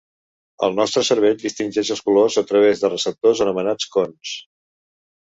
El 0.67 0.71
nostre 0.77 1.01
cervell 1.09 1.35
distingeix 1.43 1.91
els 1.95 2.01
colors 2.07 2.37
a 2.43 2.45
través 2.53 2.81
de 2.85 2.91
receptors 2.95 3.43
anomenats 3.47 3.91
cons. 3.97 4.33